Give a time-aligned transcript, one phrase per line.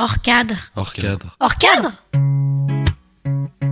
[0.00, 0.54] Hors cadre.
[0.76, 1.36] Hors cadre.
[1.40, 1.90] Hors cadre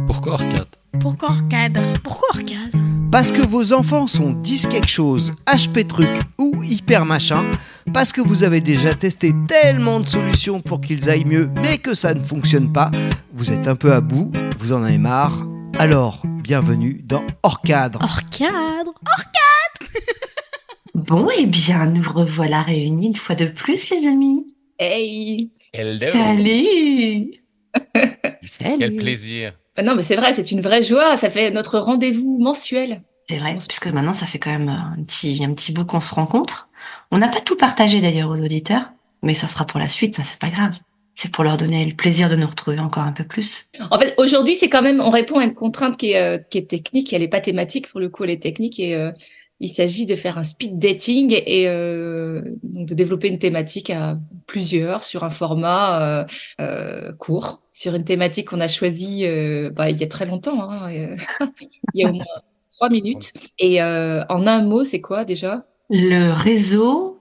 [0.08, 0.66] Pourquoi hors cadre?
[1.00, 1.80] Pourquoi hors cadre?
[2.02, 2.76] Pourquoi hors cadre?
[3.12, 7.44] Parce que vos enfants sont 10 quelque chose, HP truc ou hyper machin.
[7.94, 11.94] Parce que vous avez déjà testé tellement de solutions pour qu'ils aillent mieux, mais que
[11.94, 12.90] ça ne fonctionne pas.
[13.32, 15.46] Vous êtes un peu à bout, vous en avez marre.
[15.78, 18.00] Alors, bienvenue dans Hors cadre.
[18.02, 18.94] Hors cadre
[20.96, 24.44] Bon, eh bien, nous revoilà réunis une fois de plus, les amis.
[24.80, 25.94] Hey Hello.
[28.42, 29.52] Salut Quel plaisir.
[29.76, 31.16] Ah Non, mais c'est vrai, c'est une vraie joie.
[31.16, 33.02] Ça fait notre rendez-vous mensuel.
[33.28, 36.14] C'est vrai, puisque maintenant, ça fait quand même un petit, un petit bout qu'on se
[36.14, 36.68] rencontre.
[37.10, 38.92] On n'a pas tout partagé d'ailleurs aux auditeurs,
[39.22, 40.74] mais ça sera pour la suite, ça c'est pas grave.
[41.16, 43.70] C'est pour leur donner le plaisir de nous retrouver encore un peu plus.
[43.90, 46.58] En fait, aujourd'hui, c'est quand même, on répond à une contrainte qui est, euh, qui
[46.58, 47.12] est technique.
[47.12, 49.10] Elle n'est pas thématique pour le coup, elle est technique et euh,
[49.60, 55.02] il s'agit de faire un speed dating et euh, de développer une thématique à plusieurs
[55.02, 56.24] sur un format euh,
[56.60, 59.26] euh, court, sur une thématique qu'on a choisie
[59.74, 60.70] bah, il y a très longtemps.
[60.70, 61.16] Hein,
[61.94, 62.24] il y a au moins
[62.70, 63.32] trois minutes.
[63.58, 65.66] Et en un mot, c'est quoi déjà?
[65.88, 67.20] Le réseau,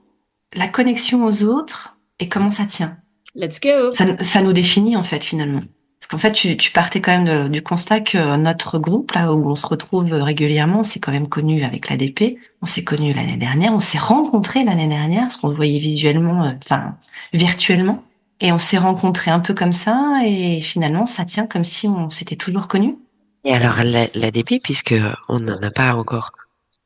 [0.52, 2.98] la connexion aux autres et comment ça tient?
[3.34, 3.92] Let's go.
[3.92, 5.62] Ça, ça nous définit en fait finalement.
[6.08, 9.32] Parce qu'en fait, tu, tu partais quand même de- du constat que notre groupe, là
[9.32, 12.36] où on se retrouve régulièrement, on s'est quand même connu avec l'ADP.
[12.62, 16.44] On s'est connu l'année dernière, on s'est rencontrés l'année dernière, parce qu'on se voyait visuellement,
[16.44, 16.94] euh, enfin
[17.32, 18.04] virtuellement.
[18.40, 22.08] Et on s'est rencontrés un peu comme ça, et finalement, ça tient comme si on
[22.10, 22.96] s'était toujours connus.
[23.44, 24.94] Et alors la- l'ADP, puisque
[25.28, 26.30] on n'en a pas encore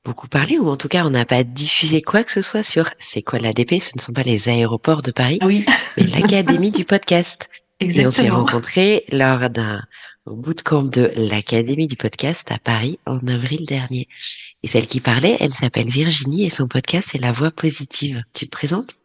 [0.05, 2.89] beaucoup parlé, ou en tout cas on n'a pas diffusé quoi que ce soit sur
[2.99, 5.67] c'est quoi l'ADP, ce ne sont pas les aéroports de Paris, Oui,
[5.99, 7.51] mais l'Académie du podcast.
[7.81, 9.81] Et on s'est rencontrés lors d'un
[10.27, 14.07] bootcamp de l'Académie du podcast à Paris en avril dernier.
[14.63, 18.23] Et celle qui parlait, elle s'appelle Virginie et son podcast c'est La Voix Positive.
[18.35, 18.97] Tu te présentes?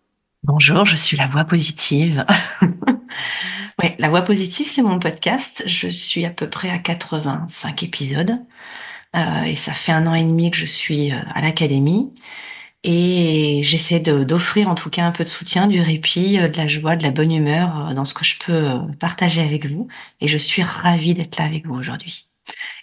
[0.43, 2.25] Bonjour, je suis la voix positive.
[3.81, 5.63] ouais, la voix positive, c'est mon podcast.
[5.65, 8.37] Je suis à peu près à 85 épisodes.
[9.15, 12.13] Euh, et ça fait un an et demi que je suis euh, à l'académie.
[12.87, 16.67] Et j'essaie d'offrir en tout cas un peu de soutien, du répit, euh, de la
[16.67, 19.87] joie, de la bonne humeur euh, dans ce que je peux euh, partager avec vous.
[20.21, 22.27] Et je suis ravie d'être là avec vous aujourd'hui.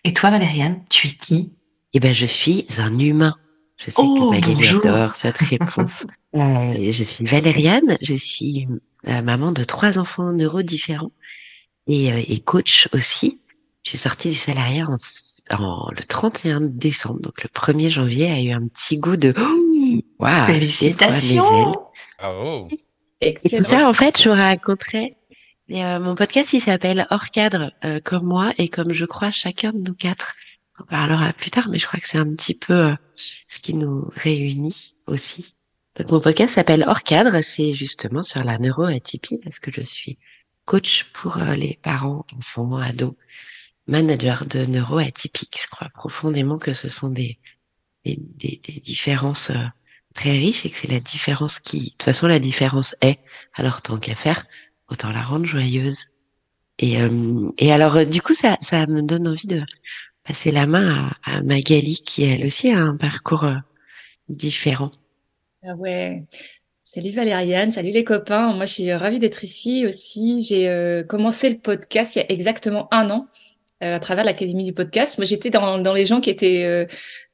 [0.03, 1.53] Et toi, Valériane, tu es qui?
[1.95, 3.35] Eh ben, je suis un humain.
[3.77, 6.05] Je sais Oh, que Magali adore cette réponse.
[6.35, 8.67] Euh, je suis Valériane, je suis
[9.07, 11.13] euh, maman de trois enfants neurodifférents
[11.87, 13.39] et, euh, et coach aussi.
[13.85, 14.97] J'ai sorti du salariat en,
[15.63, 19.33] en- le 31 décembre, donc le 1er janvier a eu un petit goût de
[20.23, 21.73] waouh, Félicitations.
[22.19, 22.69] Bravo.
[23.21, 25.17] Et tout ça, en fait, je vous raconterai.
[25.69, 29.31] Et, euh, mon podcast, il s'appelle Hors cadre, euh, comme moi et comme je crois
[29.31, 30.35] chacun de nous quatre.
[30.81, 32.95] On parlera plus tard, mais je crois que c'est un petit peu euh,
[33.49, 35.55] ce qui nous réunit aussi.
[35.97, 40.19] Donc mon podcast s'appelle Hors cadre, c'est justement sur la neuroatypie parce que je suis
[40.65, 43.15] coach pour euh, les parents, enfants, ados,
[43.87, 45.61] managers de neuroatypiques.
[45.63, 47.39] Je crois profondément que ce sont des
[48.05, 49.67] des, des, des différences euh,
[50.13, 53.19] très riches et que c'est la différence qui, de toute façon, la différence est.
[53.55, 54.47] Alors tant qu'à faire,
[54.91, 56.07] autant la rendre joyeuse.
[56.79, 59.61] Et, euh, et alors, euh, du coup, ça, ça me donne envie de
[60.25, 63.57] passer la main à, à Magali, qui elle aussi a un parcours euh,
[64.29, 64.91] différent.
[65.65, 66.25] Ah ouais.
[66.85, 68.53] Salut Valériane, salut les copains.
[68.53, 70.45] Moi, je suis ravie d'être ici aussi.
[70.47, 73.29] J'ai euh, commencé le podcast il y a exactement un an
[73.83, 75.17] euh, à travers l'Académie du podcast.
[75.17, 76.85] Moi, j'étais dans, dans les gens qui étaient euh,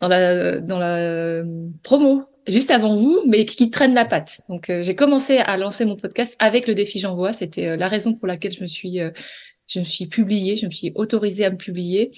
[0.00, 1.44] dans la dans la euh,
[1.82, 4.40] promo juste avant vous, mais qui traînent la patte.
[4.48, 7.32] Donc, euh, j'ai commencé à lancer mon podcast avec le défi J'envoie.
[7.32, 9.10] C'était euh, la raison pour laquelle je me suis euh,
[9.66, 12.10] je me suis publiée, je me suis autorisée à me publier.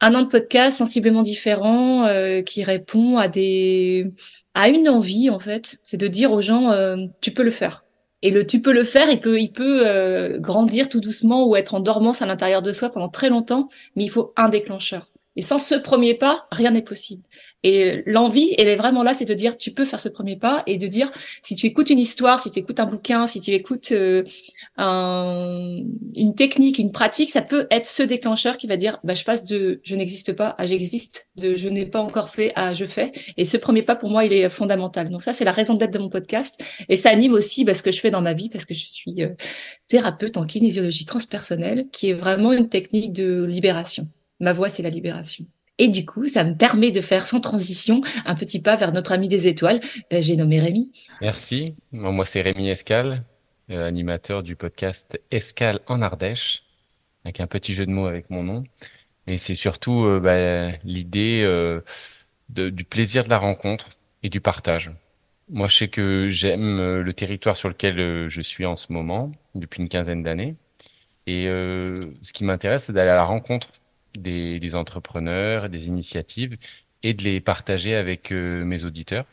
[0.00, 2.06] Un an de podcast sensiblement différent
[2.44, 4.10] qui répond à des
[4.54, 6.70] à une envie en fait, c'est de dire aux gens
[7.20, 7.84] tu peux le faire.
[8.22, 11.74] Et le tu peux le faire, il peut il peut grandir tout doucement ou être
[11.74, 15.10] en dormance à l'intérieur de soi pendant très longtemps, mais il faut un déclencheur.
[15.36, 17.22] Et sans ce premier pas, rien n'est possible.
[17.68, 20.62] Et l'envie, elle est vraiment là, c'est de dire tu peux faire ce premier pas
[20.66, 21.10] et de dire
[21.42, 24.22] si tu écoutes une histoire, si tu écoutes un bouquin, si tu écoutes euh,
[24.76, 25.80] un-
[26.14, 29.44] une technique, une pratique, ça peut être ce déclencheur qui va dire bah je passe
[29.44, 33.12] de je n'existe pas à j'existe, de je n'ai pas encore fait à je fais.
[33.36, 35.10] Et ce premier pas pour moi, il est fondamental.
[35.10, 36.54] Donc ça, c'est la raison d'être de mon podcast
[36.88, 38.86] et ça anime aussi bah, ce que je fais dans ma vie parce que je
[38.86, 39.30] suis euh,
[39.88, 44.08] thérapeute en kinésiologie transpersonnelle, qui est vraiment une technique de libération.
[44.40, 45.46] Ma voix, c'est la libération.
[45.78, 49.12] Et du coup, ça me permet de faire sans transition un petit pas vers notre
[49.12, 49.80] ami des étoiles.
[50.12, 50.90] Euh, J'ai nommé Rémi.
[51.20, 51.74] Merci.
[51.92, 53.24] Moi, c'est Rémi Escal,
[53.70, 56.64] euh, animateur du podcast Escal en Ardèche,
[57.24, 58.64] avec un petit jeu de mots avec mon nom.
[59.26, 61.44] Et c'est surtout euh, bah, l'idée
[62.48, 63.88] du plaisir de la rencontre
[64.22, 64.92] et du partage.
[65.50, 69.82] Moi, je sais que j'aime le territoire sur lequel je suis en ce moment, depuis
[69.82, 70.56] une quinzaine d'années.
[71.26, 73.68] Et ce qui m'intéresse, c'est d'aller à la rencontre
[74.18, 76.56] des, des entrepreneurs, des initiatives,
[77.02, 79.26] et de les partager avec euh, mes auditeurs.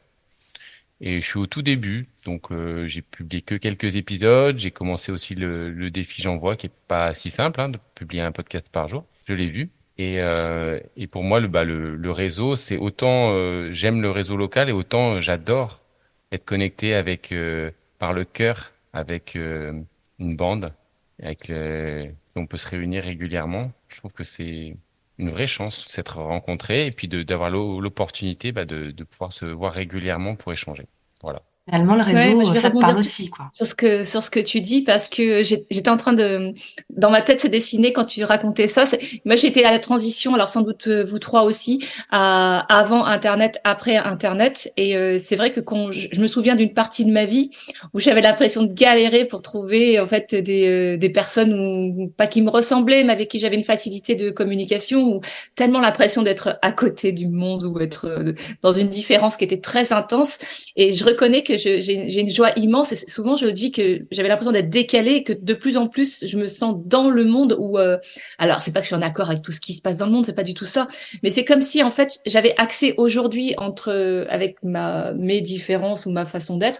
[1.01, 4.57] Et je suis au tout début, donc euh, j'ai publié que quelques épisodes.
[4.57, 8.21] J'ai commencé aussi le, le défi J'envoie, qui est pas si simple, hein, de publier
[8.21, 9.06] un podcast par jour.
[9.27, 9.69] Je l'ai vu.
[9.97, 14.12] Et, euh, et pour moi, le, bah, le, le réseau, c'est autant euh, j'aime le
[14.12, 15.81] réseau local et autant j'adore
[16.31, 19.74] être connecté avec euh, par le cœur avec euh,
[20.19, 20.74] une bande,
[21.21, 21.51] avec
[22.35, 23.71] on peut se réunir régulièrement.
[23.89, 24.75] Je trouve que c'est
[25.19, 29.45] une vraie chance s'être rencontrés et puis d'avoir l'o- l'opportunité bah, de, de pouvoir se
[29.45, 30.88] voir régulièrement pour échanger.
[31.21, 31.44] Voilà.
[31.65, 33.50] Finalement, le réseau, moi, je vais ça te parle aussi, quoi.
[33.54, 36.54] sur ce que sur ce que tu dis parce que j'étais en train de
[36.89, 38.83] dans ma tête se dessiner quand tu racontais ça.
[39.24, 41.80] Moi, j'étais à la transition, alors sans doute euh, vous trois aussi,
[42.12, 46.56] à avant Internet, après Internet, et euh, c'est vrai que quand je, je me souviens
[46.56, 47.50] d'une partie de ma vie
[47.94, 52.27] où j'avais l'impression de galérer pour trouver en fait des euh, des personnes ou pas
[52.27, 55.21] qui me ressemblaient, mais avec qui j'avais une facilité de communication, ou
[55.56, 59.62] tellement l'impression d'être à côté du monde ou être euh, dans une différence qui était
[59.62, 60.39] très intense.
[60.75, 62.91] Et je reconnais que j'ai une joie immense.
[62.91, 66.25] Et souvent, je dis que j'avais l'impression d'être décalée et que de plus en plus,
[66.25, 67.97] je me sens dans le monde où, euh,
[68.38, 70.05] alors, c'est pas que je suis en accord avec tout ce qui se passe dans
[70.05, 70.88] le monde, c'est pas du tout ça.
[71.23, 76.05] Mais c'est comme si, en fait, j'avais accès aujourd'hui entre, euh, avec ma, mes différences
[76.05, 76.79] ou ma façon d'être,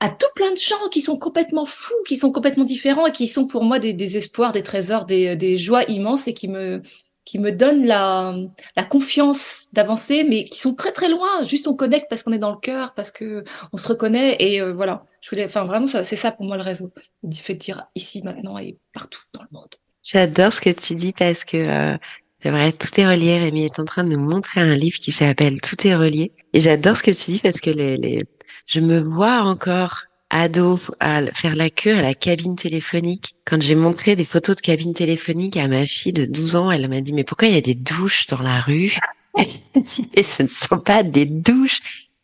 [0.00, 3.26] à tout plein de gens qui sont complètement fous, qui sont complètement différents et qui
[3.26, 6.82] sont pour moi des, espoirs, des trésors, des joies immenses et qui me,
[7.28, 8.34] qui me donnent la,
[8.74, 11.44] la confiance d'avancer, mais qui sont très très loin.
[11.44, 13.44] Juste on connecte parce qu'on est dans le cœur, parce que
[13.74, 15.04] on se reconnaît et euh, voilà.
[15.20, 16.90] Je voulais, enfin vraiment c'est ça pour moi le réseau,
[17.22, 19.68] le fait dire ici maintenant et partout dans le monde.
[20.02, 21.98] J'adore ce que tu dis parce que euh,
[22.40, 23.36] c'est vrai, tout est relié.
[23.36, 26.32] Rémi est en train de nous montrer un livre qui s'appelle Tout est relié.
[26.54, 28.22] Et j'adore ce que tu dis parce que les, les...
[28.64, 33.34] je me vois encore ado à faire la queue à la cabine téléphonique.
[33.44, 36.88] Quand j'ai montré des photos de cabine téléphonique à ma fille de 12 ans, elle
[36.88, 38.96] m'a dit mais pourquoi il y a des douches dans la rue?
[40.14, 41.80] Et ce ne sont pas des douches.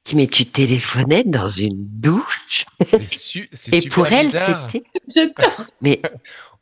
[0.06, 2.67] Je dis mais tu téléphonais dans une douche?
[3.11, 4.71] Su- Et super pour elle bizarre.
[4.71, 5.53] c'était J'adore.
[5.81, 6.03] mais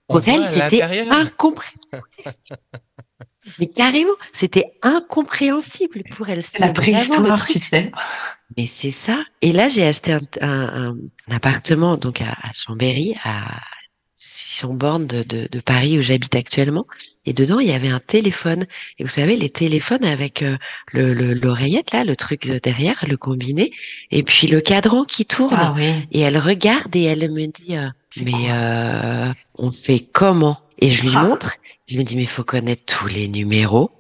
[0.09, 1.81] On pour elle, c'était incompréhensible.
[3.59, 6.43] Mais carrément, c'était incompréhensible pour elle.
[6.43, 7.91] C'est la préhistoire, tu sais.
[8.57, 9.19] Mais c'est ça.
[9.41, 10.97] Et là, j'ai acheté un, un- un-
[11.35, 13.33] appartement donc à, à Chambéry, à
[14.17, 16.87] 600 bornes de, de, de Paris où j'habite actuellement.
[17.25, 18.65] Et dedans, il y avait un téléphone.
[18.99, 20.57] Et vous savez, les téléphones avec euh,
[20.93, 23.71] le le- l'oreillette là, le truc de derrière, le combiné,
[24.11, 25.57] et puis le cadran qui tourne.
[25.59, 25.91] Ah oui.
[26.13, 27.87] Et elle regarde et elle me dit, euh,
[28.25, 30.61] mais euh, on fait comment?
[30.79, 31.23] Et je lui Ah.
[31.25, 31.55] montre.
[31.93, 33.91] Je me dis, mais faut connaître tous les numéros.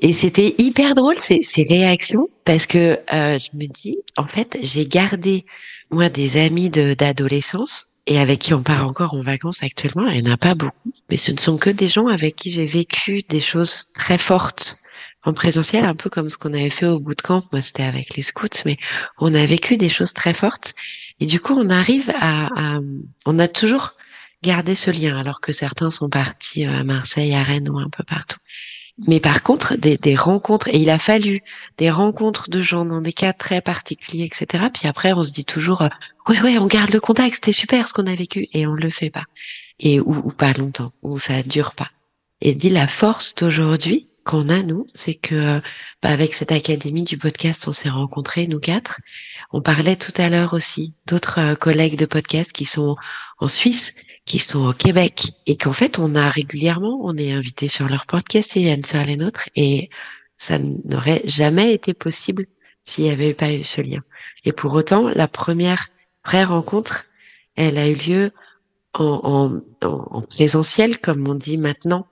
[0.00, 4.58] et c'était hyper drôle ces, ces réactions parce que euh, je me dis, en fait,
[4.62, 5.44] j'ai gardé
[5.90, 10.08] moi des amis d'adolescence et avec qui on part encore en vacances actuellement.
[10.08, 12.50] Il n'y en a pas beaucoup, mais ce ne sont que des gens avec qui
[12.50, 14.78] j'ai vécu des choses très fortes
[15.22, 17.44] en présentiel, un peu comme ce qu'on avait fait au bootcamp.
[17.52, 18.76] Moi, c'était avec les scouts, mais
[19.20, 20.74] on a vécu des choses très fortes.
[21.20, 22.80] Et du coup, on arrive à, à-
[23.24, 23.92] on a toujours
[24.44, 27.88] gardé ce lien, alors que certains sont partis euh, à Marseille, à Rennes ou un
[27.88, 28.38] peu partout.
[29.08, 31.40] Mais par contre, des, des rencontres, et il a fallu
[31.78, 34.66] des rencontres de gens dans des cas très particuliers, etc.
[34.72, 35.88] Puis après, on se dit toujours, euh,
[36.28, 38.90] ouais, ouais, on garde le contact, c'était super ce qu'on a vécu, et on le
[38.90, 39.24] fait pas.
[39.80, 41.90] Et ou, ou pas longtemps, ou ça dure pas.
[42.40, 45.60] Et dit la force d'aujourd'hui qu'on a nous, c'est que euh,
[46.02, 49.00] bah, avec cette académie du podcast, on s'est rencontrés nous quatre.
[49.52, 52.96] On parlait tout à l'heure aussi d'autres euh, collègues de podcast qui sont
[53.38, 57.68] en Suisse, qui sont au Québec, et qu'en fait on a régulièrement, on est invité
[57.68, 59.90] sur leur podcast et viennent sur les nôtres, et
[60.36, 62.46] ça n'aurait jamais été possible
[62.84, 64.00] s'il n'y avait pas eu ce lien.
[64.44, 65.88] Et pour autant, la première
[66.24, 67.04] vraie rencontre,
[67.56, 68.32] elle a eu lieu
[68.94, 72.06] en, en, en, en présentiel, comme on dit maintenant,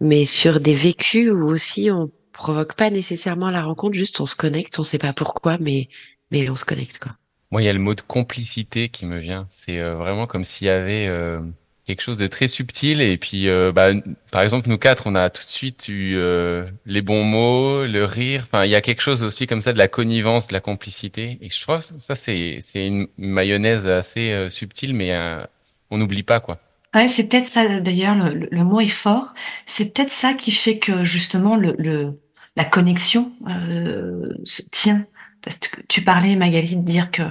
[0.00, 4.36] mais sur des vécus où aussi on provoque pas nécessairement la rencontre, juste on se
[4.36, 5.88] connecte, on sait pas pourquoi, mais
[6.30, 7.12] mais on se connecte quoi.
[7.50, 9.46] Moi, il y a le mot de complicité qui me vient.
[9.50, 11.40] C'est euh, vraiment comme s'il y avait euh,
[11.86, 13.00] quelque chose de très subtil.
[13.00, 13.90] Et puis, euh, bah,
[14.30, 18.04] par exemple, nous quatre, on a tout de suite eu euh, les bons mots, le
[18.04, 18.44] rire.
[18.46, 21.38] Enfin, il y a quelque chose aussi comme ça de la connivence, de la complicité.
[21.40, 25.42] Et je trouve que ça, c'est c'est une mayonnaise assez euh, subtile, mais euh,
[25.90, 26.58] on n'oublie pas quoi.
[26.94, 29.34] Ouais, c'est peut-être ça, d'ailleurs, le, le- mot est fort.
[29.66, 32.18] C'est peut-être ça qui fait que, justement, le, le,
[32.56, 33.32] la connexion
[34.44, 35.04] se tient.
[35.88, 37.22] Tu parlais, Magali, de dire que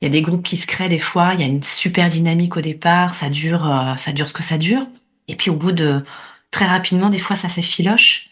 [0.00, 2.08] il y a des groupes qui se créent des fois, il y a une super
[2.08, 4.86] dynamique au départ, ça dure, euh, ça dure ce que ça dure.
[5.28, 6.04] Et puis au bout de
[6.50, 8.28] très rapidement, des fois, ça s'effiloche.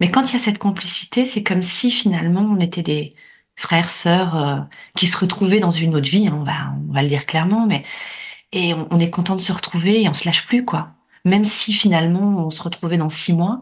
[0.00, 3.14] Mais quand il y a cette complicité, c'est comme si finalement on était des
[3.56, 4.60] frères, sœurs, euh,
[4.96, 7.66] qui se retrouvaient dans une autre vie, hein, on va, on va le dire clairement,
[7.66, 7.84] mais
[8.52, 10.94] et on, est content de se retrouver et on se lâche plus, quoi.
[11.24, 13.60] Même si finalement on se retrouvait dans six mois,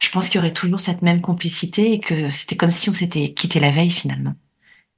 [0.00, 2.94] je pense qu'il y aurait toujours cette même complicité et que c'était comme si on
[2.94, 4.34] s'était quitté la veille finalement.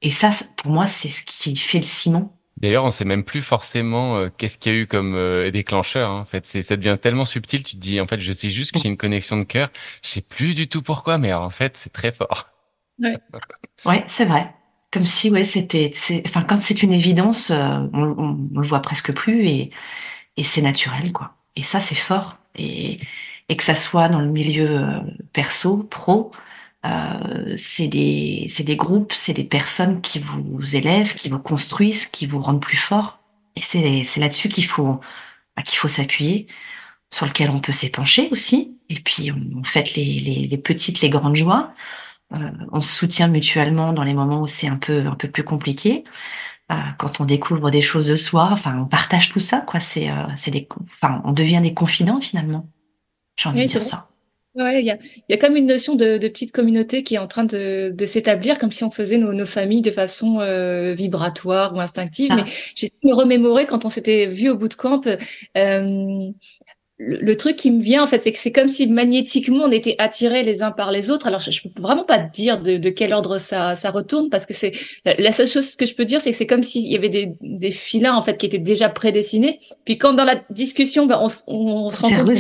[0.03, 2.33] Et ça, pour moi, c'est ce qui fait le ciment.
[2.59, 6.11] D'ailleurs, on sait même plus forcément euh, qu'est-ce qu'il y a eu comme euh, déclencheur.
[6.11, 6.21] Hein.
[6.21, 7.63] En fait, c'est ça devient tellement subtil.
[7.63, 9.71] Tu te dis, en fait, je sais juste que j'ai une connexion de cœur.
[10.03, 12.49] Je sais plus du tout pourquoi, mais en fait, c'est très fort.
[12.99, 13.17] Ouais,
[13.85, 14.55] ouais c'est vrai.
[14.91, 15.91] Comme si, ouais, c'était,
[16.27, 17.57] enfin, quand c'est une évidence, euh,
[17.93, 19.71] on, on, on, le voit presque plus et,
[20.39, 21.35] et c'est naturel, quoi.
[21.57, 22.39] Et ça, c'est fort.
[22.55, 23.01] Et,
[23.49, 25.01] et que ça soit dans le milieu euh,
[25.33, 26.31] perso, pro,
[26.87, 32.07] euh, c'est des, c'est des groupes, c'est des personnes qui vous élèvent, qui vous construisent,
[32.07, 33.19] qui vous rendent plus fort.
[33.57, 35.01] Et c'est, c'est là-dessus qu'il faut,
[35.57, 36.47] bah, qu'il faut s'appuyer,
[37.11, 38.77] sur lequel on peut s'épancher aussi.
[38.89, 41.73] Et puis, on, fait les, les, les petites, les grandes joies.
[42.35, 45.45] Euh, on se soutient mutuellement dans les moments où c'est un peu, un peu plus
[45.45, 46.05] compliqué.
[46.73, 49.79] Euh, quand on découvre des choses de soi, enfin, on partage tout ça, quoi.
[49.79, 50.67] C'est, euh, c'est des,
[51.01, 52.69] enfin, on devient des confidents finalement.
[53.37, 54.09] J'ai envie de dire ça.
[54.57, 54.97] Ouais, il y a,
[55.29, 58.07] y a comme une notion de, de, petite communauté qui est en train de, de
[58.07, 62.31] s'établir, comme si on faisait nos, nos familles de façon euh, vibratoire ou instinctive.
[62.33, 62.37] Ah.
[62.37, 65.07] Mais j'ai me remémorer quand on s'était vu au bout de camp,
[65.59, 66.31] euh,
[66.99, 69.97] le, truc qui me vient en fait, c'est que c'est comme si magnétiquement on était
[69.99, 71.27] attirés les uns par les autres.
[71.27, 74.31] Alors je, je peux vraiment pas te dire de, de, quel ordre ça, ça retourne
[74.31, 74.73] parce que c'est
[75.05, 77.35] la seule chose que je peux dire, c'est que c'est comme s'il y avait des,
[77.43, 79.61] des filins en fait qui étaient déjà prédessinés.
[79.85, 82.35] Puis quand dans la discussion, ben, on, on, se rend compte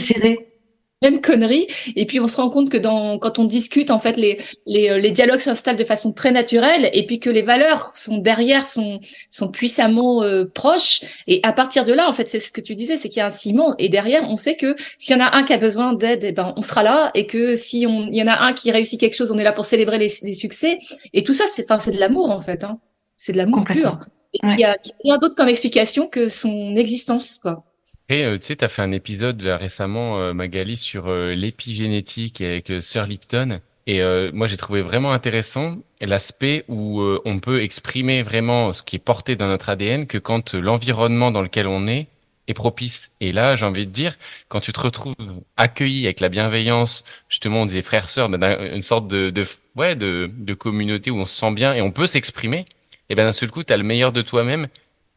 [1.03, 1.67] même connerie.
[1.95, 4.91] Et puis on se rend compte que dans quand on discute, en fait, les les,
[4.91, 8.67] euh, les dialogues s'installent de façon très naturelle, et puis que les valeurs sont derrière,
[8.67, 9.00] sont
[9.31, 11.03] sont puissamment euh, proches.
[11.26, 13.23] Et à partir de là, en fait, c'est ce que tu disais, c'est qu'il y
[13.23, 13.75] a un ciment.
[13.79, 16.33] Et derrière, on sait que s'il y en a un qui a besoin d'aide, eh
[16.33, 18.99] ben on sera là, et que si on il y en a un qui réussit
[18.99, 20.79] quelque chose, on est là pour célébrer les, les succès.
[21.12, 22.65] Et tout ça, c'est enfin c'est de l'amour en fait.
[22.65, 22.79] Hein.
[23.17, 23.99] C'est de l'amour pur.
[24.43, 27.65] Il y a rien d'autre comme explication que son existence, quoi.
[28.09, 31.35] Et euh, tu sais, tu as fait un épisode là, récemment, euh, Magali, sur euh,
[31.35, 33.61] l'épigénétique avec Sir Lipton.
[33.89, 38.99] Et moi, j'ai trouvé vraiment intéressant l'aspect où on peut exprimer vraiment ce qui est
[38.99, 42.09] porté dans notre ADN que quand l'environnement dans lequel on est
[42.49, 43.13] est propice.
[43.21, 45.15] Et là, j'ai envie de dire, quand tu te retrouves
[45.57, 49.45] accueilli avec la bienveillance, justement, disait frères, sœurs, une sorte de, de,
[49.77, 52.67] ouais, de, de communauté où on se sent bien et on peut s'exprimer,
[53.09, 54.67] et ben d'un seul coup, tu as le meilleur de toi-même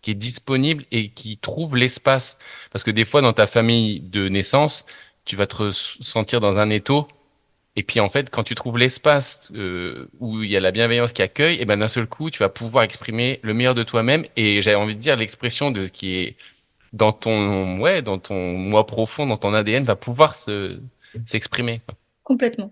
[0.01, 2.38] qui est disponible et qui trouve l'espace.
[2.72, 4.86] Parce que des fois, dans ta famille de naissance,
[5.25, 7.08] tu vas te sentir dans un étau.
[7.75, 11.13] Et puis en fait, quand tu trouves l'espace euh, où il y a la bienveillance
[11.13, 14.25] qui accueille, et ben d'un seul coup, tu vas pouvoir exprimer le meilleur de toi-même.
[14.36, 16.36] Et j'avais envie de dire l'expression de qui est
[16.94, 20.79] dans ton ouais, dans ton moi profond, dans ton ADN, va pouvoir se
[21.25, 21.82] s'exprimer.
[22.24, 22.72] Complètement.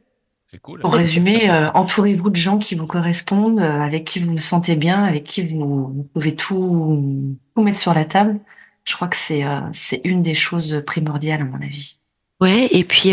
[0.61, 0.79] Cool.
[0.79, 4.77] Pour résumer, euh, entourez-vous de gens qui vous correspondent, euh, avec qui vous vous sentez
[4.77, 8.39] bien, avec qui vous, pouvez tout, tout, mettre sur la table.
[8.85, 11.97] Je crois que c'est euh, c'est une des choses primordiales à mon avis.
[12.39, 13.11] Ouais, et puis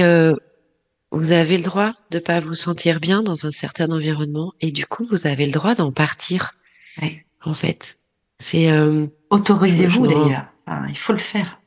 [1.10, 4.86] vous avez le droit de pas vous sentir bien dans un certain environnement, et du
[4.86, 6.52] coup vous avez le droit d'en partir.
[7.02, 7.26] Ouais.
[7.44, 7.98] En fait,
[8.38, 8.70] c'est
[9.30, 10.46] autorisez-vous d'ailleurs.
[10.66, 11.60] Enfin, il faut le faire.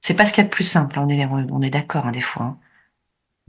[0.00, 0.96] C'est pas ce qu'il y a de plus simple.
[1.00, 2.44] On est on est d'accord hein, des fois.
[2.44, 2.58] Hein.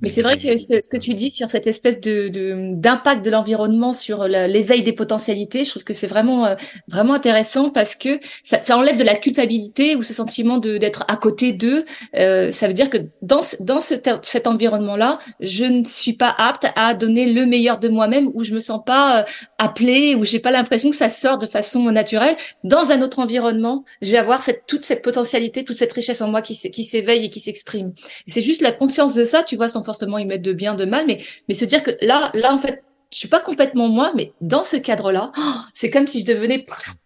[0.04, 2.30] Mais c'est vrai que ce, que tu dis sur cette espèce de
[2.76, 6.56] d'impact de, l'environnement sur l'éveil des potentialités, je trouve que c'est vraiment euh,
[6.88, 11.04] vraiment intéressant parce que ça, ça, enlève de la culpabilité ou ce sentiment de d'être
[11.08, 11.84] à côté d'eux.
[12.16, 16.68] Euh, ça veut dire que dans dans ce, cet environnement-là, je ne suis pas apte
[16.76, 19.24] à donner le meilleur de moi-même ou je me sens pas euh,
[19.58, 22.36] appelée ou j'ai pas l'impression que ça sort de façon naturelle.
[22.64, 26.30] Dans un autre environnement, je vais avoir cette toute cette potentialité, toute cette richesse en
[26.30, 27.94] moi qui qui s'éveille et qui s'exprime.
[28.28, 30.86] C'est juste la conscience de ça, tu vois, sans forcément y mettre de bien, de
[30.86, 31.18] mal, mais,
[31.48, 34.64] mais se dire que là, là, en fait, je suis pas complètement moi, mais dans
[34.64, 35.32] ce cadre-là,
[35.74, 36.66] c'est comme si je devenais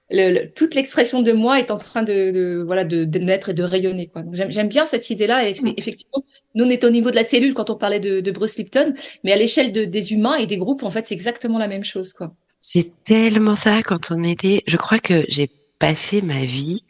[0.10, 3.54] le, toute l'expression de moi est en train de, de voilà de, de, naître et
[3.54, 4.08] de rayonner.
[4.08, 4.24] Quoi.
[4.34, 5.48] J'aime bien cette idée-là.
[5.48, 5.74] Et mm.
[5.78, 8.58] effectivement, nous on est au niveau de la cellule quand on parlait de, de Bruce
[8.58, 11.68] Lipton, mais à l'échelle de, des humains et des groupes, en fait, c'est exactement la
[11.68, 12.12] même chose.
[12.14, 12.34] Quoi.
[12.60, 14.64] C'est tellement ça quand on était.
[14.68, 16.84] Je crois que j'ai passé ma vie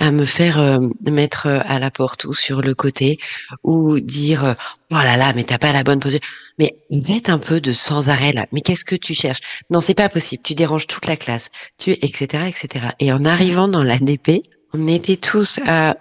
[0.00, 3.18] à me faire euh, mettre euh, à la porte ou sur le côté
[3.62, 4.54] ou dire euh,
[4.90, 6.20] oh là là mais t'as pas la bonne posture.
[6.58, 8.46] Mais mets un peu de sans arrêt là.
[8.50, 9.40] Mais qu'est-ce que tu cherches?
[9.68, 10.42] Non c'est pas possible.
[10.42, 11.50] Tu déranges toute la classe.
[11.78, 14.42] Tu etc etc et en arrivant dans l'ADP
[14.72, 15.96] on était tous à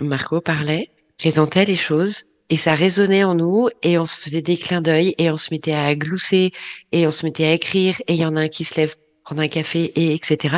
[0.00, 4.56] Marco parlait présentait les choses et ça résonnait en nous et on se faisait des
[4.56, 6.52] clins d'œil et on se mettait à glousser
[6.92, 8.94] et on se mettait à écrire et il y en a un qui se lève
[9.24, 10.56] prendre un café et etc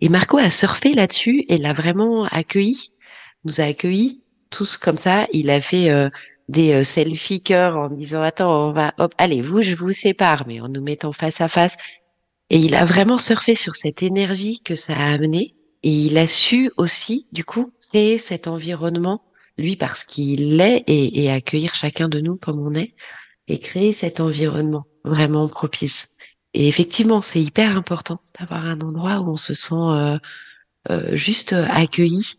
[0.00, 2.90] et Marco a surfé là-dessus et l'a vraiment accueilli,
[3.44, 5.26] nous a accueillis tous comme ça.
[5.32, 6.08] Il a fait euh,
[6.48, 10.46] des euh, selfie cœurs en disant attends on va hop allez vous je vous sépare
[10.46, 11.76] mais en nous mettant face à face.
[12.50, 15.54] Et il a vraiment surfé sur cette énergie que ça a amené.
[15.82, 19.22] Et il a su aussi, du coup, créer cet environnement,
[19.58, 22.94] lui parce qu'il l'est, et, et accueillir chacun de nous comme on est,
[23.48, 26.08] et créer cet environnement vraiment propice.
[26.54, 30.18] Et effectivement, c'est hyper important d'avoir un endroit où on se sent euh,
[30.90, 32.38] euh, juste accueilli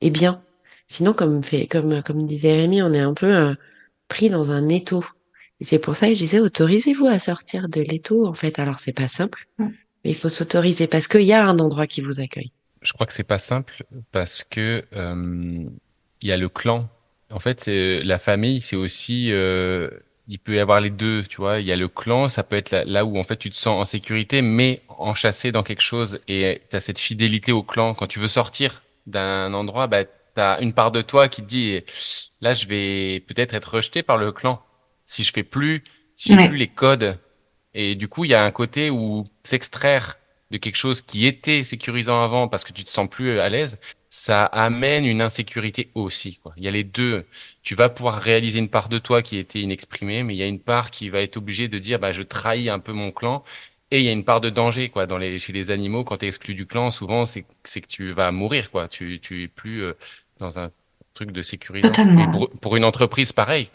[0.00, 0.42] et bien.
[0.86, 3.54] Sinon, comme fait, comme comme disait Rémi, on est un peu euh,
[4.08, 5.04] pris dans un étau.
[5.60, 8.26] Et c'est pour ça que je disais, autorisez-vous à sortir de l'étau.
[8.26, 11.58] En fait, alors c'est pas simple, mais il faut s'autoriser parce qu'il y a un
[11.58, 12.52] endroit qui vous accueille.
[12.82, 15.64] Je crois que c'est pas simple parce que euh,
[16.20, 16.88] il y a le clan.
[17.30, 19.88] En fait, euh, la famille, c'est aussi, euh,
[20.28, 21.60] il peut y avoir les deux, tu vois.
[21.60, 23.56] Il y a le clan, ça peut être là, là où en fait tu te
[23.56, 27.94] sens en sécurité, mais enchâssé dans quelque chose et tu as cette fidélité au clan.
[27.94, 31.46] Quand tu veux sortir d'un endroit, bah, tu as une part de toi qui te
[31.46, 31.82] dit,
[32.40, 34.62] là, je vais peut-être être rejeté par le clan
[35.06, 36.48] si je fais plus, si Ouais.
[36.48, 37.18] plus les codes.
[37.74, 40.16] Et du coup, il y a un côté où s'extraire
[40.50, 43.78] de quelque chose qui était sécurisant avant parce que tu te sens plus à l'aise,
[44.14, 46.52] ça amène une insécurité aussi, quoi.
[46.56, 47.26] Il y a les deux.
[47.64, 50.46] Tu vas pouvoir réaliser une part de toi qui était inexprimée, mais il y a
[50.46, 53.42] une part qui va être obligée de dire, bah, je trahis un peu mon clan.
[53.90, 55.06] Et il y a une part de danger, quoi.
[55.06, 57.88] Dans les, chez les animaux, quand tu es exclu du clan, souvent, c'est, c'est que
[57.88, 58.86] tu vas mourir, quoi.
[58.86, 59.94] Tu, tu es plus euh,
[60.38, 60.70] dans un
[61.14, 61.42] truc de.
[62.20, 63.68] Et pour, pour une entreprise, pareil.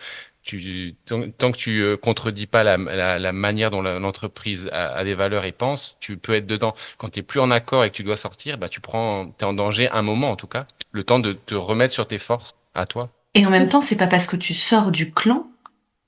[0.50, 5.52] Tu, tant, que tu euh, contredis pas la, manière dont l'entreprise a, des valeurs et
[5.52, 6.74] pense, tu peux être dedans.
[6.98, 9.46] Quand tu es plus en accord et que tu dois sortir, bah tu prends, t'es
[9.46, 12.56] en danger un moment en tout cas, le temps de te remettre sur tes forces
[12.74, 13.12] à toi.
[13.36, 15.46] Et en même temps, c'est pas parce que tu sors du clan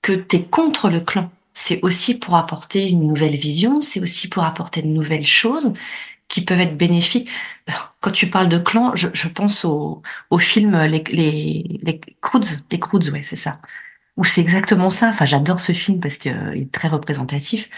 [0.02, 1.32] que t'es contre le clan.
[1.54, 5.72] C'est aussi pour apporter une nouvelle vision, c'est aussi pour apporter de nouvelles choses
[6.30, 7.30] qui peuvent être bénéfiques.
[8.00, 12.80] Quand tu parles de clan, je, pense au, au film Les, les, les Croods, les
[12.80, 13.60] Croods, ouais, c'est ça.
[14.22, 15.10] Où c'est exactement ça.
[15.10, 17.70] Enfin, j'adore ce film parce qu'il est très représentatif.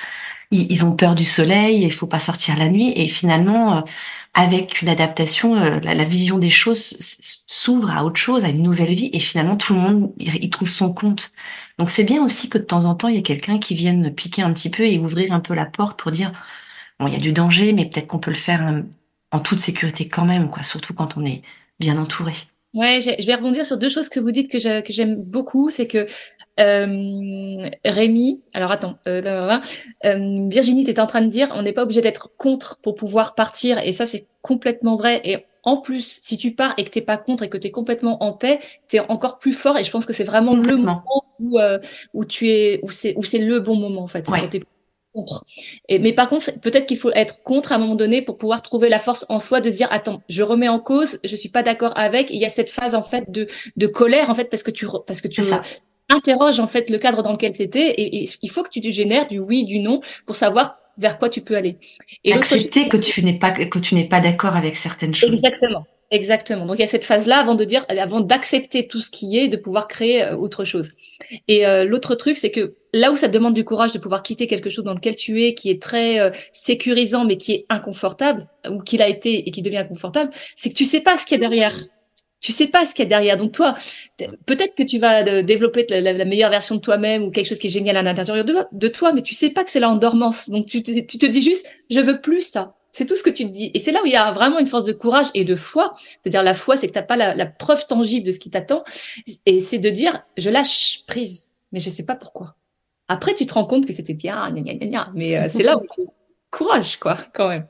[0.52, 3.82] Ils, ont peur du soleil, il faut pas sortir la nuit, et finalement, euh,
[4.34, 6.98] avec une adaptation, euh, la, vision des choses
[7.48, 10.50] s'ouvre à autre chose, à une nouvelle vie, et finalement tout le monde il, il
[10.50, 11.32] trouve son compte.
[11.80, 14.14] Donc c'est bien aussi que de temps en temps il y ait quelqu'un qui vienne
[14.14, 16.34] piquer un petit peu et ouvrir un peu la porte pour dire
[17.00, 18.84] bon il y a du danger, mais peut-être qu'on peut le faire
[19.32, 20.64] en toute sécurité quand même, quoi.
[20.64, 21.42] Surtout quand on est
[21.80, 22.34] bien entouré.
[22.74, 25.70] Ouais, je vais rebondir sur deux choses que vous dites que j'ai- que j'aime beaucoup.
[25.70, 26.08] C'est que
[26.60, 29.62] euh, Rémi, alors attends, euh, là, là, là,
[30.06, 32.96] euh, Virginie, tu étais en train de dire, on n'est pas obligé d'être contre pour
[32.96, 35.22] pouvoir partir, et ça c'est complètement vrai.
[35.24, 37.72] Et en plus, si tu pars et que t'es pas contre et que tu es
[37.72, 39.78] complètement en paix, tu es encore plus fort.
[39.78, 41.80] Et je pense que c'est vraiment le moment où, euh,
[42.14, 44.28] où tu es, où c'est, où c'est le bon moment en fait.
[44.30, 44.42] Ouais.
[44.42, 44.50] quand
[45.14, 45.46] contre.
[45.90, 48.62] Et, mais par contre, peut-être qu'il faut être contre à un moment donné pour pouvoir
[48.62, 51.50] trouver la force en soi de se dire attends, je remets en cause, je suis
[51.50, 52.30] pas d'accord avec.
[52.32, 53.48] Il y a cette phase en fait de
[53.78, 55.62] de colère en fait parce que tu parce que tu ça.
[56.10, 58.90] interroges en fait le cadre dans lequel c'était et, et il faut que tu te
[58.92, 61.78] génères du oui, du non pour savoir vers quoi tu peux aller.
[62.24, 65.34] Et Accepter que tu n'es pas que tu n'es pas d'accord avec certaines choses.
[65.34, 65.86] Exactement.
[66.12, 66.68] Exactement.
[66.68, 69.48] Donc il y a cette phase-là avant de dire, avant d'accepter tout ce qui est,
[69.48, 70.92] de pouvoir créer euh, autre chose.
[71.48, 74.24] Et euh, l'autre truc, c'est que là où ça te demande du courage de pouvoir
[74.24, 77.66] quitter quelque chose dans lequel tu es, qui est très euh, sécurisant mais qui est
[77.70, 81.26] inconfortable, ou qu'il a été et qui devient inconfortable, c'est que tu sais pas ce
[81.26, 81.76] qu'il y a derrière.
[82.40, 83.38] Tu sais pas ce qu'il y a derrière.
[83.38, 83.74] Donc toi,
[84.46, 87.48] peut-être que tu vas euh, développer la, la- la meilleure version de toi-même ou quelque
[87.48, 89.80] chose qui est génial à l'intérieur de, de toi, mais tu sais pas que c'est
[89.80, 90.50] là en dormance.
[90.50, 92.76] Donc tu te, tu te dis juste, je veux plus ça.
[92.92, 93.72] C'est tout ce que tu te dis.
[93.74, 95.94] Et c'est là où il y a vraiment une force de courage et de foi.
[96.22, 98.84] C'est-à-dire la foi, c'est que t'as pas la, la preuve tangible de ce qui t'attend.
[99.46, 102.56] Et c'est de dire, je lâche prise, mais je sais pas pourquoi.
[103.08, 105.78] Après, tu te rends compte que c'était bien, gna, gna, gna, mais euh, c'est là
[105.78, 106.08] où
[106.52, 107.68] courage, quoi, quand même.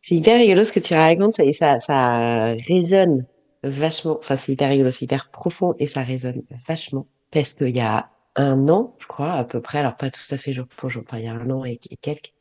[0.00, 3.26] C'est hyper rigolo ce que tu racontes et ça, ça résonne
[3.64, 4.18] vachement.
[4.18, 7.06] Enfin, c'est hyper rigolo, c'est hyper profond et ça résonne vachement.
[7.30, 10.36] Parce qu'il y a un an, je crois, à peu près, alors pas tout à
[10.36, 12.34] fait jour pour jour, enfin, il y a un an et, quelques.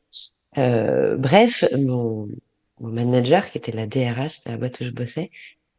[0.58, 2.28] Euh, bref, mon,
[2.80, 5.32] mon manager, qui était la DRH de la boîte où je bossais,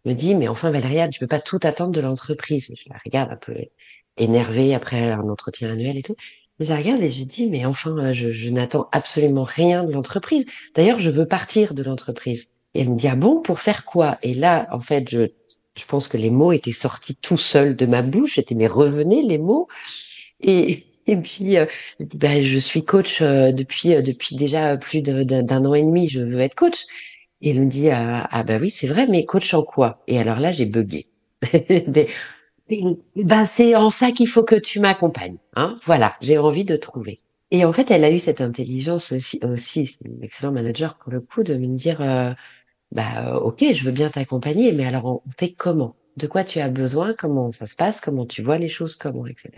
[0.05, 2.73] me dit, mais enfin, Valéria, tu peux pas tout attendre de l'entreprise.
[2.77, 3.55] Je la regarde un peu
[4.17, 6.17] énervée après un entretien annuel et tout.
[6.59, 10.47] Je regarde et je dis, mais enfin, je, je n'attends absolument rien de l'entreprise.
[10.75, 12.53] D'ailleurs, je veux partir de l'entreprise.
[12.75, 14.19] Et elle me dit, ah bon, pour faire quoi?
[14.23, 15.29] Et là, en fait, je,
[15.79, 18.35] je pense que les mots étaient sortis tout seuls de ma bouche.
[18.37, 19.69] J'étais, mais revenez les mots.
[20.41, 21.67] Et, et puis, euh,
[22.15, 26.09] ben, je suis coach euh, depuis, euh, depuis déjà plus d'un an et demi.
[26.09, 26.85] Je veux être coach.
[27.43, 30.03] Et elle me dit, ah, ah bah oui, c'est vrai, mais coach en quoi?
[30.07, 31.07] Et alors là, j'ai bugué.
[32.69, 35.39] Ben, c'est en ça qu'il faut que tu m'accompagnes.
[35.55, 37.19] Hein voilà, j'ai envie de trouver.
[37.53, 41.13] Et en fait, elle a eu cette intelligence aussi, aussi c'est une excellente manager pour
[41.13, 42.33] le coup, de me dire, euh,
[42.93, 45.97] bah euh, ok, je veux bien t'accompagner, mais alors on fait comment?
[46.17, 47.15] De quoi tu as besoin?
[47.15, 48.01] Comment ça se passe?
[48.01, 48.97] Comment tu vois les choses?
[48.97, 49.51] Comment, etc.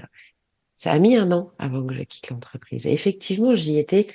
[0.76, 2.86] Ça a mis un an avant que je quitte l'entreprise.
[2.86, 4.08] Et effectivement, j'y étais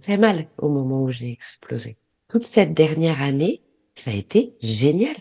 [0.00, 1.96] très mal au moment où j'ai explosé.
[2.28, 3.62] Toute cette dernière année,
[3.94, 5.14] ça a été génial.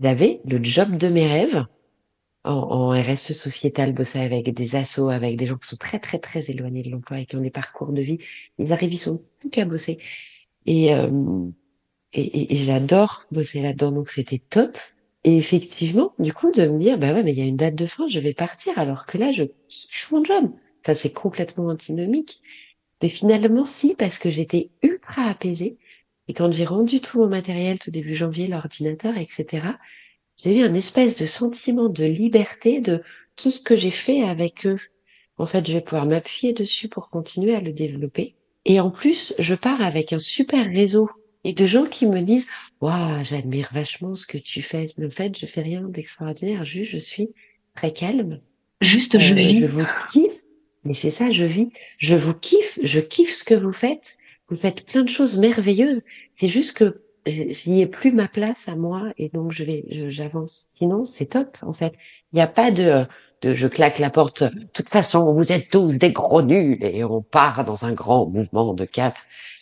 [0.00, 1.66] J'avais le job de mes rêves
[2.46, 6.18] en, en RSE sociétal, bosser avec des assos, avec des gens qui sont très très
[6.18, 8.18] très éloignés de l'emploi et qui ont des parcours de vie.
[8.58, 9.98] Ils arrivent, ils sont plus qu'à bosser.
[10.66, 11.08] Et, euh,
[12.12, 14.78] et, et, et j'adore bosser là-dedans, donc c'était top.
[15.24, 17.74] Et effectivement, du coup, de me dire, bah ouais, mais il y a une date
[17.74, 20.52] de fin, je vais partir, alors que là, je kiffe mon job.
[20.82, 22.40] Enfin, c'est complètement antinomique.
[23.02, 25.78] Mais finalement, si, parce que j'étais ultra apaisée.
[26.28, 29.62] Et quand j'ai rendu tout mon matériel tout début janvier, l'ordinateur, etc.,
[30.42, 33.02] j'ai eu un espèce de sentiment de liberté de
[33.36, 34.78] tout ce que j'ai fait avec eux.
[35.38, 38.34] En fait, je vais pouvoir m'appuyer dessus pour continuer à le développer.
[38.64, 41.08] Et en plus, je pars avec un super réseau
[41.44, 42.48] et de gens qui me disent,
[42.80, 44.88] waouh, j'admire vachement ce que tu fais.
[45.02, 47.28] En fait, je fais rien d'extraordinaire, juste je suis
[47.74, 48.40] très calme.
[48.80, 49.60] Juste, je Euh, vis.
[49.60, 50.42] je vous kiffe.
[50.84, 51.68] Mais c'est ça, je vis.
[51.98, 54.16] Je vous kiffe, je kiffe ce que vous faites.
[54.48, 56.04] Vous faites plein de choses merveilleuses.
[56.32, 59.84] C'est juste que euh, j'y ai plus ma place à moi et donc je vais,
[59.90, 60.66] je- j'avance.
[60.68, 61.94] Sinon, c'est top, en fait.
[62.32, 63.04] Il n'y a pas de,
[63.42, 64.42] de je claque la porte.
[64.44, 68.26] De toute façon, vous êtes tous des gros nuls et on part dans un grand
[68.28, 69.16] mouvement de cap.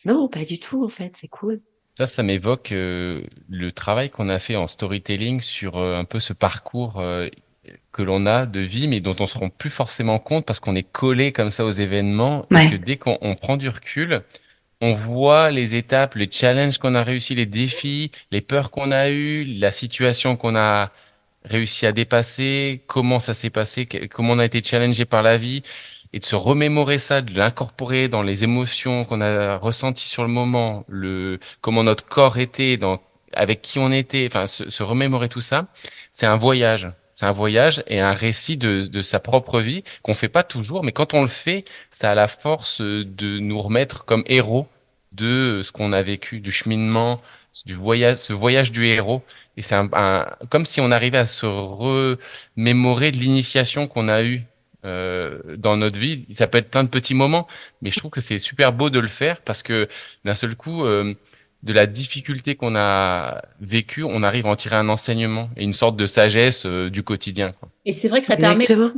[0.04, 1.12] Non, pas du tout, en fait.
[1.16, 1.60] C'est cool.
[1.96, 6.18] Ça, ça m'évoque euh, le travail qu'on a fait en storytelling sur euh, un peu
[6.20, 7.28] ce parcours euh,
[7.92, 10.74] que l'on a de vie, mais dont on se rend plus forcément compte parce qu'on
[10.74, 12.66] est collé comme ça aux événements Ouais.
[12.66, 14.22] et que dès qu'on on prend du recul,
[14.80, 19.10] on voit les étapes, les challenges qu'on a réussi, les défis, les peurs qu'on a
[19.10, 20.90] eues, la situation qu'on a
[21.44, 25.62] réussi à dépasser, comment ça s'est passé, comment on a été challengé par la vie,
[26.12, 30.28] et de se remémorer ça, de l'incorporer dans les émotions qu'on a ressenties sur le
[30.28, 33.00] moment, le comment notre corps était, dans
[33.34, 35.66] avec qui on était, enfin se remémorer tout ça,
[36.12, 36.88] c'est un voyage.
[37.16, 40.82] C'est un voyage et un récit de, de sa propre vie qu'on fait pas toujours,
[40.82, 44.66] mais quand on le fait, ça a la force de nous remettre comme héros
[45.12, 47.20] de ce qu'on a vécu, du cheminement,
[47.66, 49.22] du voyage, ce voyage du héros.
[49.56, 54.22] Et c'est un, un- comme si on arrivait à se remémorer de l'initiation qu'on a
[54.22, 54.42] eue
[54.84, 56.26] euh, dans notre vie.
[56.32, 57.46] Ça peut être plein de petits moments,
[57.80, 59.88] mais je trouve que c'est super beau de le faire parce que
[60.24, 61.14] d'un seul coup, euh,
[61.64, 65.72] de la difficulté qu'on a vécue, on arrive à en tirer un enseignement et une
[65.72, 67.52] sorte de sagesse euh, du quotidien.
[67.58, 67.70] quoi.
[67.86, 68.92] Et c'est vrai que ça permet Exactement.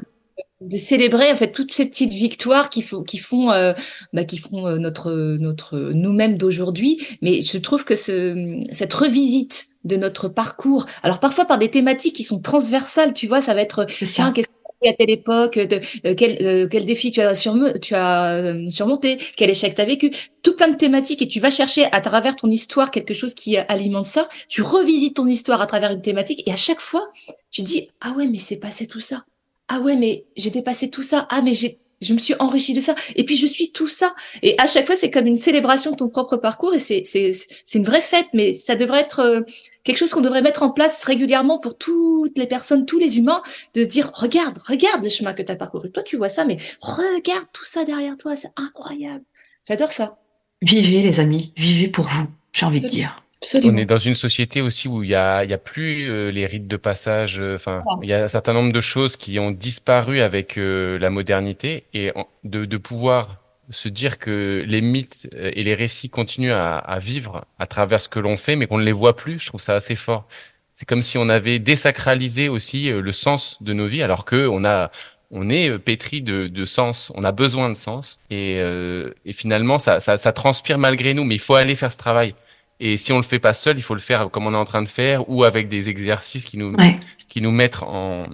[0.60, 3.72] de célébrer en fait toutes ces petites victoires qui font qui font euh,
[4.12, 9.66] bah, qui font euh, notre notre nous-mêmes d'aujourd'hui mais je trouve que ce cette revisite
[9.84, 13.60] de notre parcours alors parfois par des thématiques qui sont transversales tu vois ça va
[13.60, 14.48] être tiens qu'est-ce
[14.84, 17.34] à telle époque de, euh, quel euh, quel défi tu as
[17.80, 20.10] tu as euh, surmonté quel échec tu as vécu
[20.42, 23.56] tout plein de thématiques et tu vas chercher à travers ton histoire quelque chose qui
[23.56, 27.08] alimente ça tu revisites ton histoire à travers une thématique et à chaque fois
[27.50, 29.24] tu dis ah ouais mais c'est passé tout ça
[29.68, 31.26] ah ouais, mais j'ai dépassé tout ça.
[31.28, 32.94] Ah, mais j'ai, je me suis enrichi de ça.
[33.14, 34.14] Et puis, je suis tout ça.
[34.42, 37.32] Et à chaque fois, c'est comme une célébration de ton propre parcours et c'est, c'est,
[37.32, 39.40] c'est une vraie fête, mais ça devrait être euh,
[39.84, 43.42] quelque chose qu'on devrait mettre en place régulièrement pour toutes les personnes, tous les humains,
[43.74, 45.90] de se dire, regarde, regarde le chemin que tu as parcouru.
[45.90, 48.36] Toi, tu vois ça, mais regarde tout ça derrière toi.
[48.36, 49.24] C'est incroyable.
[49.66, 50.18] J'adore ça.
[50.62, 51.52] Vivez, les amis.
[51.56, 53.16] Vivez pour vous, j'ai envie de dire.
[53.46, 53.74] Absolument.
[53.74, 56.30] On est dans une société aussi où il y a, il y a plus euh,
[56.30, 57.38] les rites de passage.
[57.38, 60.98] euh, Enfin, il y a un certain nombre de choses qui ont disparu avec euh,
[60.98, 63.36] la modernité et en- de, de pouvoir
[63.70, 68.00] se dire que les mythes euh, et les récits continuent à, à vivre à travers
[68.00, 69.38] ce que l'on fait, mais qu'on ne les voit plus.
[69.40, 70.26] Je trouve ça assez fort.
[70.74, 74.46] C'est comme si on avait désacralisé aussi euh, le sens de nos vies, alors que
[74.48, 74.90] on a,
[75.30, 77.12] on est euh, pétri de, de sens.
[77.14, 81.24] On a besoin de sens et, euh, et finalement ça, ça, ça transpire malgré nous.
[81.24, 82.34] Mais il faut aller faire ce travail.
[82.80, 84.64] Et si on le fait pas seul, il faut le faire comme on est en
[84.64, 86.98] train de faire ou avec des exercices qui nous, Ouais.
[87.28, 88.24] qui nous mettent en,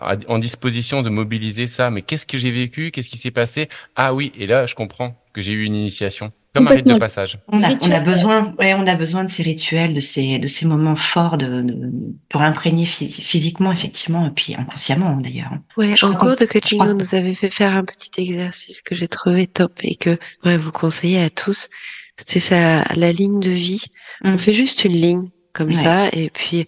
[0.00, 1.90] en disposition de mobiliser ça.
[1.90, 2.90] Mais qu'est-ce que j'ai vécu?
[2.90, 3.68] Qu'est-ce qui s'est passé?
[3.96, 6.32] Ah oui, et là, je comprends que j'ai eu une initiation.
[6.54, 7.40] Comme un rite de passage.
[7.48, 10.46] On a, on a besoin, ouais, on a besoin de ces rituels, de ces, de
[10.46, 11.90] ces moments forts de, de-
[12.28, 15.50] pour imprégner phy- physiquement, effectivement, et puis inconsciemment d'ailleurs.
[15.76, 18.94] Ouais, Je en cours de coaching, on nous avait fait faire un petit exercice que
[18.94, 21.68] j'ai trouvé top et que ouais, vous conseillez à tous.
[22.16, 23.84] C'était ça, la ligne de vie.
[24.22, 24.34] Mm.
[24.34, 25.74] On fait juste une ligne comme Ouais.
[25.74, 26.66] ça et puis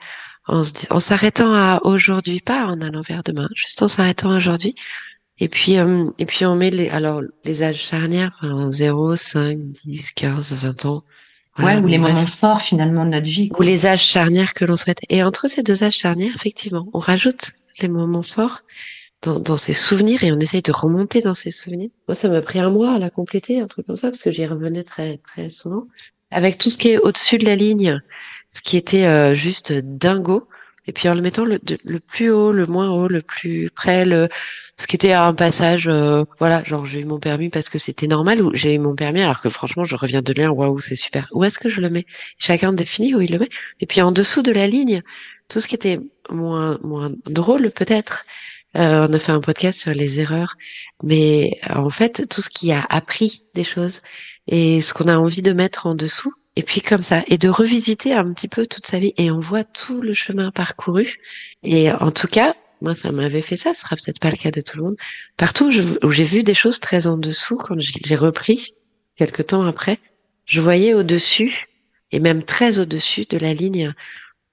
[0.49, 4.75] en en s'arrêtant à aujourd'hui, pas en allant vers demain, juste en s'arrêtant à aujourd'hui.
[5.39, 9.59] Et puis euh, et puis on met les alors les âges charnières, enfin 0, 5,
[9.85, 11.03] 10, 15, 20 ans.
[11.59, 12.13] Voilà, ouais, ou les bref.
[12.13, 13.51] moments forts finalement de notre vie.
[13.59, 14.99] ou les âges charnières que l'on souhaite.
[15.09, 18.61] Et entre ces deux âges charnières, effectivement, on rajoute les moments forts
[19.23, 21.91] dans, dans ces souvenirs et on essaye de remonter dans ces souvenirs.
[22.09, 24.31] Moi, ça m'a pris un mois à la compléter, un truc comme ça, parce que
[24.31, 25.87] j'y revenais très très souvent.
[26.31, 28.01] Avec tout ce qui est au-dessus de la ligne,
[28.51, 30.49] ce qui était euh, juste dingo,
[30.87, 34.05] Et puis en le mettant le, le plus haut, le moins haut, le plus près,
[34.05, 34.29] le
[34.79, 38.07] ce qui était un passage, euh, voilà, genre j'ai eu mon permis parce que c'était
[38.07, 40.97] normal ou j'ai eu mon permis alors que franchement je reviens de lire, waouh c'est
[40.97, 41.29] super.
[41.33, 42.07] Où est-ce que je le mets?
[42.39, 43.49] Chacun définit où il le met.
[43.81, 45.03] Et puis en dessous de la ligne,
[45.49, 45.99] tout ce qui était
[46.31, 48.25] moins moins drôle peut-être.
[48.77, 50.55] Euh, on a fait un podcast sur les erreurs,
[51.03, 54.03] mais euh, en fait tout ce qui a appris des choses
[54.49, 56.33] et ce qu'on a envie de mettre en dessous.
[56.57, 59.39] Et puis comme ça, et de revisiter un petit peu toute sa vie, et on
[59.39, 61.17] voit tout le chemin parcouru.
[61.63, 63.75] Et en tout cas, moi, ça m'avait fait ça.
[63.75, 64.97] Ce sera peut-être pas le cas de tout le monde.
[65.37, 65.71] Partout
[66.03, 68.75] où j'ai vu des choses très en dessous, quand j'ai repris
[69.17, 69.99] quelques temps après,
[70.47, 71.67] je voyais au-dessus
[72.13, 73.95] et même très au-dessus de la ligne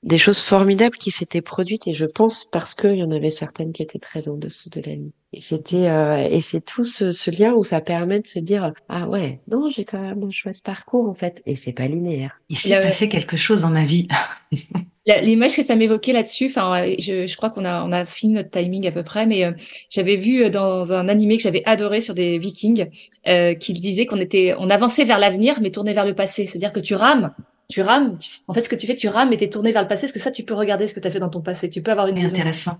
[0.03, 1.87] des choses formidables qui s'étaient produites.
[1.87, 4.81] Et je pense parce qu'il y en avait certaines qui étaient très en dessous de
[4.81, 5.11] la ligne.
[5.35, 8.71] Et c'était euh, et c'est tout ce, ce lien où ça permet de se dire
[8.87, 12.39] ah ouais non j'ai quand même un chouette parcours en fait et c'est pas linéaire.
[12.49, 14.07] Il s'est a- passé quelque chose dans ma vie.
[15.05, 18.51] L'image que ça m'évoquait là-dessus, enfin, je, je crois qu'on a, on a fini notre
[18.51, 19.51] timing à peu près, mais euh,
[19.89, 22.85] j'avais vu euh, dans un animé que j'avais adoré sur des Vikings,
[23.27, 26.45] euh, qu'il disait qu'on était, on avançait vers l'avenir, mais tourné vers le passé.
[26.47, 27.33] C'est-à-dire que tu rames,
[27.69, 28.17] tu rames.
[28.17, 30.01] tu- en fait, ce que tu fais, tu rames, et t'es tourné vers le passé,
[30.01, 31.69] parce que ça, tu peux regarder ce que tu as fait dans ton passé?
[31.69, 32.37] Tu peux avoir une C'est vision.
[32.39, 32.77] intéressant.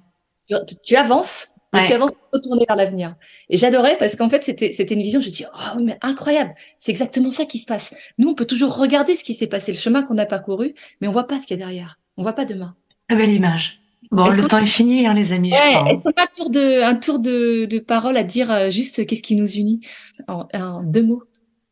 [0.49, 1.87] Tu, tu avances, mais Ouais.
[1.87, 3.15] tu avances retourner vers l'avenir.
[3.49, 5.21] Et j'adorais parce qu'en fait, c'était, c'était une vision.
[5.21, 6.53] Je me dis, oh, mais incroyable.
[6.79, 7.95] C'est exactement ça qui se passe.
[8.17, 11.07] Nous, on peut toujours regarder ce qui s'est passé, le chemin qu'on a parcouru, mais
[11.07, 11.97] on voit pas ce qu'il y a derrière.
[12.17, 12.75] On voit pas demain.
[13.07, 13.79] Très belle image.
[14.11, 15.91] Bon, Est-ce le qu'on- temps est fini, hein, les amis, je Ouais, crois.
[15.93, 19.05] est-ce qu'on a un tour de, un tour de, de parole à dire euh, juste
[19.07, 19.79] qu'est-ce qui nous unit?
[20.27, 21.23] En, en deux mots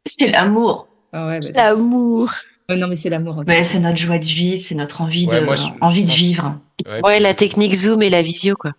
[0.06, 0.88] C'est l'amour.
[1.12, 2.32] ah ouais, bah, L'amour.
[2.72, 3.38] Euh, Non, mais c'est l'amour.
[3.40, 3.48] ok.
[3.48, 6.10] Ouais, c'est notre joie de vivre, c'est notre envie Ouais, de, moi, je- envie de
[6.10, 6.60] vivre.
[6.86, 8.72] Ouais, Ouais, puis- la technique Zoom et la visio quoi.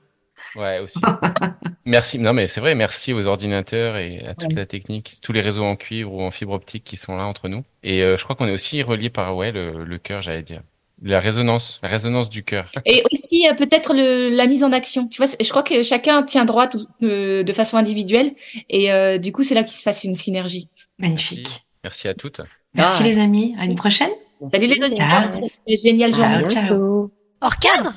[0.57, 0.99] Ouais, aussi.
[1.87, 2.19] merci.
[2.19, 2.75] Non, mais c'est vrai.
[2.75, 4.55] Merci aux ordinateurs et à toute Ouais.
[4.55, 7.49] la technique, tous les réseaux en cuivre ou en fibre optique qui sont là entre
[7.49, 7.65] nous.
[7.83, 10.61] Et euh, je crois qu'on est aussi reliés par ouais le, le cœur, j'allais dire.
[11.05, 12.71] La résonance, la résonance du cœur.
[12.85, 15.09] Et aussi euh, peut-être la mise en action.
[15.09, 18.33] Tu vois, je crois que chacun tient droit tout- euh, de façon individuelle,
[18.69, 20.69] et euh, du coup, c'est là qu'il se passe une synergie.
[20.99, 21.65] Magnifique.
[21.83, 22.41] Merci à toutes.
[22.75, 23.07] Merci Ah.
[23.07, 23.55] les amis.
[23.59, 24.11] À une prochaine.
[24.47, 25.07] Salut les auditeurs.
[25.07, 25.77] Ciao.
[25.85, 26.23] Génial Ciao.
[26.23, 26.47] journée.
[26.49, 27.11] Bientôt.
[27.41, 27.93] Hors cadre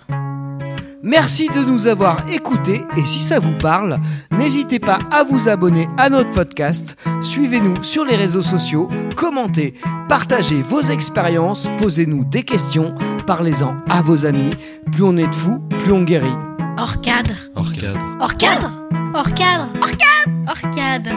[1.03, 3.99] Merci de nous avoir écoutés et si ça vous parle,
[4.31, 9.75] n'hésitez pas à vous abonner à notre podcast, suivez-nous sur les réseaux sociaux, commentez,
[10.09, 12.95] partagez vos expériences, posez-nous des questions,
[13.27, 14.49] parlez-en à vos amis.
[14.93, 16.33] Plus on est de fous, plus on guérit.
[16.85, 18.05] Hors cadre Hors cadre.
[18.19, 18.71] Hors cadre
[19.15, 21.09] Hors cadre Hors cadre Hors cadre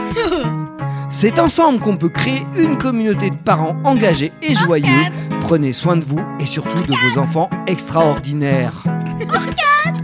[1.10, 5.04] C'est ensemble qu'on peut créer une communauté de parents engagés et joyeux.
[5.42, 8.82] Prenez soin de vous et surtout de vos enfants extraordinaires.
[9.30, 10.00] Hors cadre.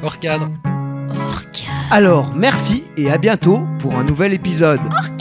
[0.00, 0.48] Hors cadre
[1.90, 4.80] Alors, merci et à bientôt pour un nouvel épisode.
[4.92, 5.16] Hors